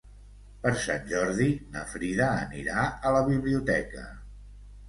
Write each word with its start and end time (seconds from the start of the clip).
Per 0.63 0.71
Sant 0.85 1.03
Jordi 1.11 1.47
na 1.75 1.83
Frida 1.93 2.31
anirà 2.47 2.89
a 3.11 3.15
la 3.19 3.23
biblioteca. 3.31 4.09